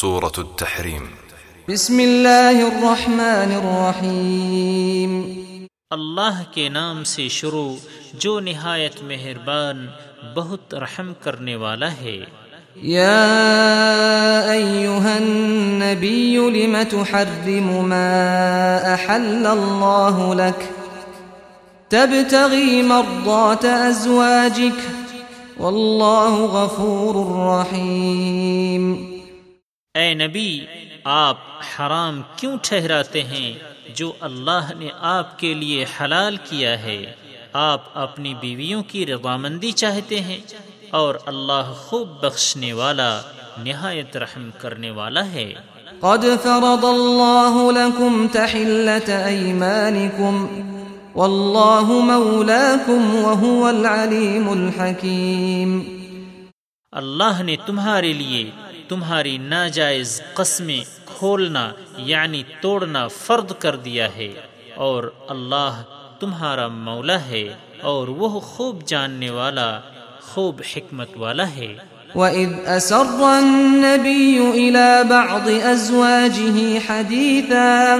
[0.00, 1.06] سورة التحريم.
[1.68, 5.22] بسم الله الرحمن الرحيم
[5.90, 7.74] اللہ کے نام سے شروع
[8.14, 9.86] جو نہایت مہربان
[10.34, 12.24] بہت رحم کرنے والا ہے۔
[12.82, 13.24] يا
[14.50, 20.64] أيها النبي لم تحرم ما أحل الله لك
[21.88, 25.10] تبتغي مرضات أزواجك
[25.60, 27.14] والله غفور
[27.60, 29.17] رحيم
[29.98, 30.66] اے نبی
[31.04, 31.36] آپ
[31.68, 33.52] حرام کیوں ٹھہراتے ہیں
[33.94, 37.12] جو اللہ نے آپ کے لیے حلال کیا ہے؟
[37.52, 40.38] آپ اپنی بیویوں کی رضامندی چاہتے ہیں
[40.90, 43.20] اور اللہ خوب بخشنے والا
[43.58, 45.54] نہایت رحم کرنے والا ہے۔
[46.00, 50.34] قد فرض الله لكم تحلة أيمانكم
[51.14, 55.78] والله مولاكم وهو العليم الحكيم
[56.92, 58.50] اللہ نے تمہارے لیے
[58.88, 64.32] تمہاری ناجائز قسمیں کھولنا یعنی توڑنا فرد کر دیا ہے،
[64.74, 65.82] اور اللہ
[66.20, 69.80] تمہارا مولا ہے، اور وہ خوب جاننے والا،
[70.28, 71.74] خوب حکمت والا ہے۔
[72.14, 77.96] وَإِذْ أَسَرَّ النَّبِيُّ إِلَى بَعْضِ أَزْوَاجِهِ حَدِيثًا،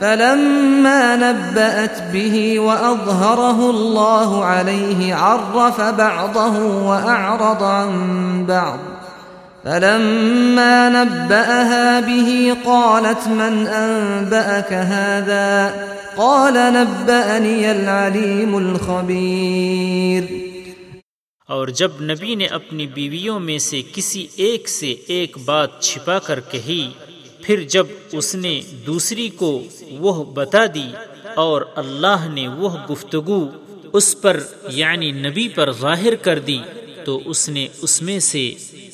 [0.00, 6.54] فَلَمَّا نَبَّأَتْ بِهِ وَأَظْهَرَهُ اللَّهُ عَلَيْهِ عَرَّفَ بَعْضَهُ
[6.90, 7.90] وَأَعْرَضَ عَن
[8.44, 8.87] بَعْضٍ
[9.68, 15.48] فلما نبأها به قالت من أنبأك هذا؟
[16.16, 20.22] قال نبأني العليم الخبير.
[21.48, 26.40] اور جب نبی نے اپنی بیویوں میں سے کسی ایک سے ایک بات چھپا کر
[26.50, 26.88] کہی،
[27.42, 29.52] پھر جب اس نے دوسری کو
[30.00, 30.88] وہ بتا دی
[31.44, 33.40] اور اللہ نے وہ گفتگو
[33.92, 34.40] اس پر
[34.80, 36.58] یعنی نبی پر ظاہر کر دی،
[37.04, 38.44] تو اس نے اس میں سے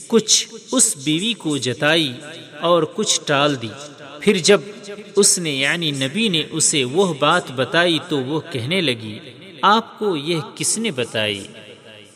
[0.09, 2.13] کچھ اس بیوی کو جتائی
[2.61, 3.69] اور کچھ ٹال دی۔
[4.21, 4.61] پھر جب
[5.17, 9.19] اس نے یعنی نبی نے اسے وہ بات بتائی تو وہ کہنے لگی،
[9.63, 11.47] آپ کو یہ کس نے بتائی؟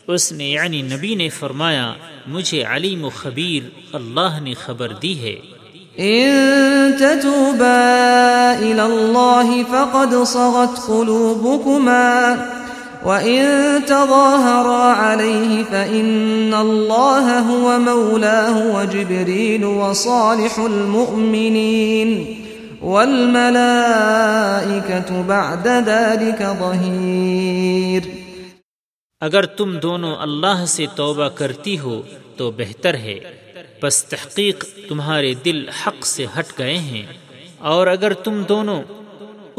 [0.07, 1.93] اس نے یعنی نبی نے فرمایا،
[2.27, 5.35] مجھے علیم و خبیر اللہ نے خبر دی ہے۔
[5.99, 6.31] إن
[6.97, 12.35] تتوبا إلى الله فقد صغت قلوبكما
[13.03, 13.45] وَإِن
[13.85, 22.39] تَظَاهَرَا عَلَيْهِ فَإِنَّ اللَّهَ هُوَ مَوْلَاهُ وَجِبْرِيلُ وَصَالِحُ الْمُؤْمِنِينَ
[22.85, 28.09] وَالْمَلَائِكَةُ بَعْدَ ذَلِكَ ظَهِيرٌ۔
[29.19, 32.01] اگر تم دونوں اللہ سے توبہ کرتی ہو
[32.37, 33.19] تو بہتر ہے۔
[33.83, 37.05] بس تحقیق تمہارے دل حق سے ہٹ گئے ہیں۔
[37.57, 38.81] اور اگر تم دونوں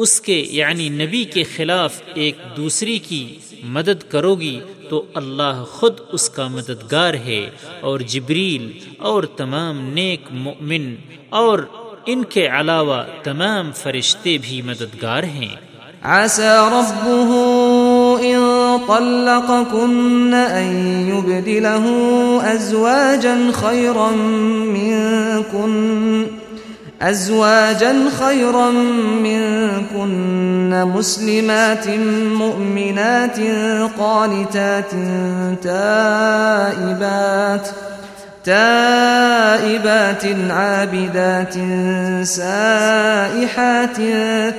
[0.00, 5.94] اس کے یعنی نبی کے خلاف ایک دوسری کی مدد کرو گی تو اللہ خود
[6.12, 7.50] اس کا مددگار ہے
[7.80, 10.94] اور جبریل اور تمام نیک مؤمن
[11.28, 11.58] اور
[12.06, 15.56] ان کے علاوہ تمام فرشتے بھی مددگار ہیں۔
[16.02, 17.30] عسى ربه
[18.20, 21.90] إن طلقكن أن يبدله
[22.56, 24.10] أزواجا خيرا
[24.76, 26.39] منكن۔
[27.00, 28.70] أزواجا خيرا
[29.22, 31.88] منكن، مسلمات
[32.32, 33.40] مؤمنات
[33.96, 34.94] قانتات
[35.62, 37.68] تائبات
[38.44, 41.58] تائبات عابدات
[42.26, 44.00] سائحات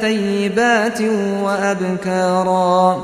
[0.02, 1.02] طيبات
[1.40, 2.98] وأبكارا.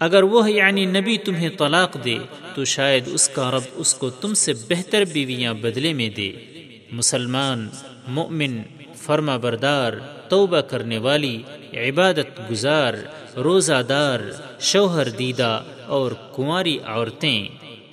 [0.00, 2.18] اگر وہ یعنی نبی تمہیں طلاق دے،
[2.54, 6.51] تو شاید اس کا رب اس کو تم سے بہتر بیویاں بدلے میں دے۔
[6.92, 7.68] مسلمان،
[8.08, 8.62] مؤمن
[8.96, 9.92] فرما بردار
[10.28, 11.42] توبہ کرنے والی،
[11.74, 12.94] عبادت گزار
[13.36, 14.18] روزہ دار
[14.60, 17.48] شوہر دیدہ اور کنواری عورتیں۔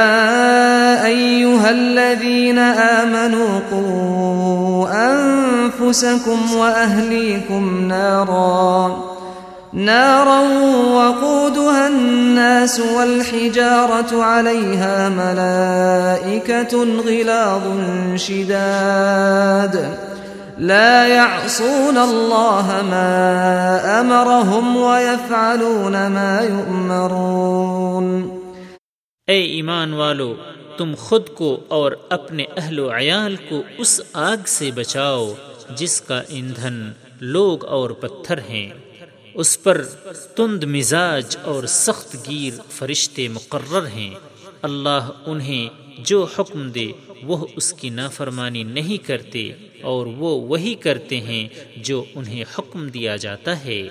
[1.03, 9.15] أيها الذين آمنوا قوا أنفسكم وأهليكم نارا۔
[9.73, 10.39] نارا
[10.95, 17.67] وقودها الناس والحجارة عليها ملائكة غلاظ
[18.17, 19.75] شداد.
[20.57, 23.19] لا يعصون الله ما
[24.01, 28.39] أمرهم ويفعلون ما يؤمرون.
[29.27, 30.33] اے ایمان والو،
[30.77, 35.29] تم خود کو اور اپنے اہل و عیال کو اس آگ سے بچاؤ
[35.75, 36.91] جس کا ایندھن،
[37.21, 38.88] لوگ اور پتھر ہیں۔
[39.39, 39.85] اس پر
[40.35, 44.15] تند مزاج اور سخت گیر فرشتے مقرر ہیں۔
[44.61, 46.87] اللہ انہیں جو حکم دے،
[47.23, 49.51] وہ اس کی نافرمانی نہیں کرتے
[49.81, 51.47] اور وہ وہی کرتے ہیں
[51.77, 53.87] جو انہیں حکم دیا جاتا ہے۔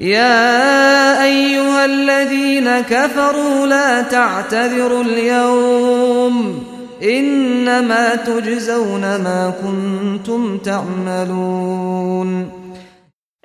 [0.00, 6.58] يا أيها الذين كفروا لا تعتذروا اليوم
[7.00, 12.61] انما تجزون ما كنتم تعملون۔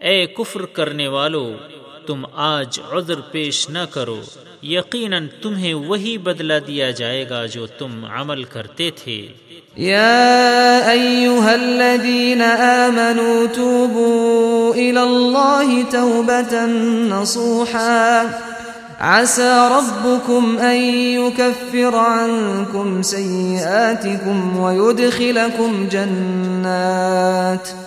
[0.02, 1.54] اے کفر کرنے والو،
[2.06, 4.22] تم آج عذر پیش نہ کرو۔
[4.64, 9.28] یقیناً تمہیں وہی بدلہ دیا جائے گا جو تم عمل کرتے تھے۔
[9.78, 16.68] يا أيها الذين آمنوا توبوا إلى الله توبة
[17.10, 18.24] نصوحا۔
[19.00, 27.87] عسى ربكم أن يكفر عنكم سيئاتكم ويدخلكم جنات ۖ۔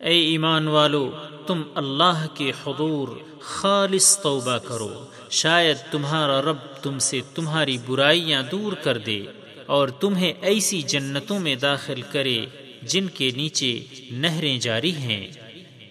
[0.00, 1.10] اے ایمان والو،
[1.46, 3.08] تم اللہ کے حضور
[3.40, 9.24] خالص توبہ کرو۔ شاید تمہارا رب تم سے تمہاری برائیاں دور کر دے
[9.66, 12.46] اور تمہیں ایسی جنتوں میں داخل کرے
[12.82, 13.80] جن کے نیچے
[14.10, 15.26] نہریں جاری ہیں۔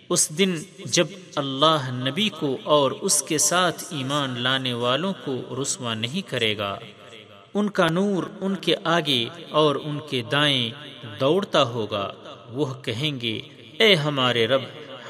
[0.10, 0.56] اس دن
[0.86, 6.58] جب اللہ نبی کو اور اس کے ساتھ ایمان لانے والوں کو رسوا نہیں کرے
[6.58, 6.80] گا۔
[7.54, 10.70] ان کا نور ان کے آگے اور ان کے دائیں
[11.20, 12.12] دوڑتا ہوگا۔
[12.50, 13.42] وہ کہیں گے،
[13.80, 14.62] اے ہمارے رب،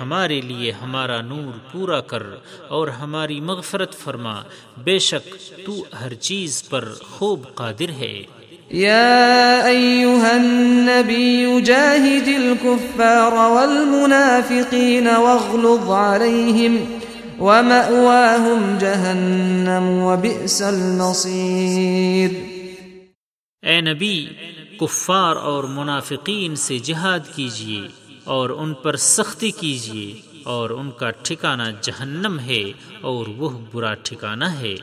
[0.01, 2.23] ہمارے لیے ہمارا نور پورا کر
[2.67, 4.41] اور ہماری مغفرت فرما۔
[4.83, 5.35] بے شک
[5.65, 8.23] تو ہر چیز پر خوب قادر ہے۔
[8.73, 17.02] يا أيها النبي جاهد الكفار والمنافقين واغلظ عليهم
[17.39, 22.29] ومأواهم جهنم وبئس المصير.
[23.61, 24.27] اے نبی
[24.79, 27.81] کفار اور منافقین سے جہاد کیجیے
[28.23, 32.71] اور ان پر سختی کیجیے اور ان کا ٹھکانہ جہنم ہے
[33.01, 34.75] اور وہ برا ٹھکانہ ہے۔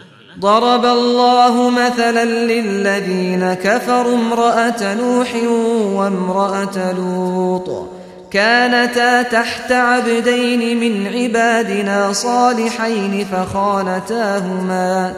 [0.43, 5.49] ضرب الله مثلا للذين كفروا امرأة نوح
[5.95, 8.00] وامرأة لوط.
[8.31, 15.13] كانتا تحت عبدين من عبادنا صالحين فخانتاهما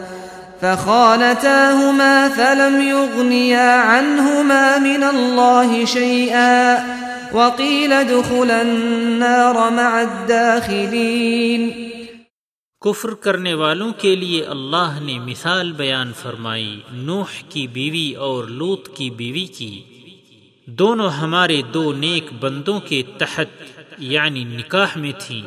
[0.61, 6.77] فخانتاهما فلم يغنيا عنهما من الله شيئا
[7.33, 11.71] وقيل ادخلا النار مع الداخلين۔
[12.81, 18.97] کفر کرنے والوں کے لیے اللہ نے مثال بیان فرمائی، نوح کی بیوی اور لوت
[18.97, 19.83] کی بیوی کی۔
[20.67, 23.47] دونوں ہمارے دو نیک بندوں کے تحت
[23.99, 25.43] یعنی نکاح میں تھیں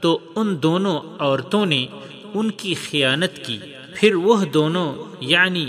[0.00, 1.86] تو ان دونوں عورتوں نے
[2.34, 3.58] ان کی خیانت کی۔
[3.94, 5.66] پھر وہ دونوں یعنی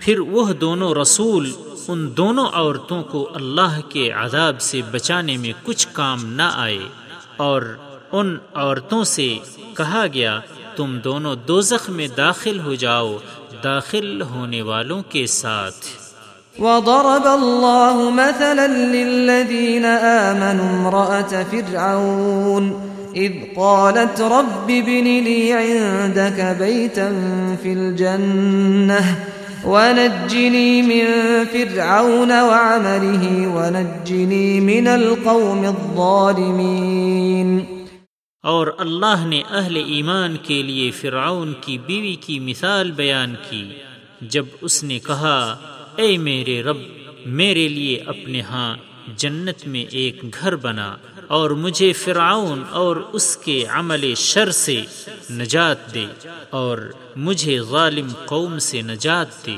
[0.00, 1.52] پھر وہ دونوں رسول
[1.88, 6.78] ان دونوں عورتوں کو اللہ کے عذاب سے بچانے میں کچھ کام نہ آئے۔
[7.36, 7.62] اور
[8.12, 9.38] ان عورتوں سے
[9.76, 10.40] کہا گیا،
[10.76, 13.18] تم دونوں دوزخ میں داخل ہو جاؤ،
[13.64, 16.07] داخل ہونے والوں کے ساتھ۔
[16.58, 27.08] وضرب الله مثلا للذين آمنوا امرأة فرعون إذ قالت رب ابن لي عندك بيتا
[27.62, 29.00] في الجنة
[29.64, 31.04] ونجني من
[31.44, 37.58] فرعون وعمله ونجني من القوم الظالمين
[38.44, 43.64] اور اللہ نے اہل ایمان کے لیے فرعون کی بیوی کی مثال بیان کی
[44.34, 45.38] جب اس نے کہا
[45.98, 46.76] اے میرے رب،
[47.26, 48.76] میرے لیے اپنے ہاں
[49.16, 54.82] جنت میں ایک گھر بنا اور مجھے فرعون اور اس کے عمل شر سے
[55.30, 56.06] نجات دے
[56.50, 59.56] اور مجھے ظالم قوم سے نجات دے۔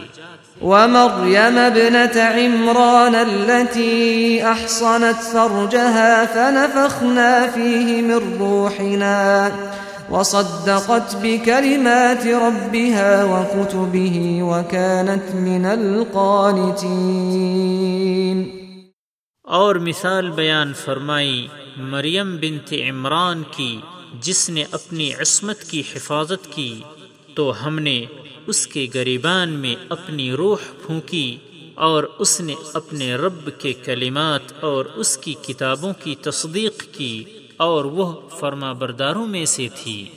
[0.62, 9.48] ومريم ابنة عمران التي أحصنت فرجها فنفخنا فيه من روحنا۔
[10.10, 18.60] وصدقت بكلمات ربها وكتبه وكانت من القانتين.
[19.42, 23.80] اور مثال بیان فرمائی مریم بنت عمران کی،
[24.20, 26.82] جس نے اپنی عصمت کی حفاظت کی،
[27.34, 28.04] تو ہم نے
[28.46, 31.36] اس کے گریبان میں اپنی روح پھونکی
[31.74, 37.24] اور اس نے اپنے رب کے کلمات اور اس کی کتابوں کی تصدیق کی۔
[37.60, 40.08] اور وہ فرما برداروں میں سے تھی۔